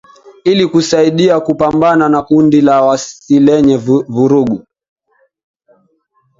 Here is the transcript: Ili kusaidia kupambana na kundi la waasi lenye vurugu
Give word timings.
Ili 0.43 0.67
kusaidia 0.67 1.39
kupambana 1.39 2.09
na 2.09 2.21
kundi 2.21 2.61
la 2.61 2.81
waasi 2.81 3.39
lenye 3.39 3.77
vurugu 3.77 4.67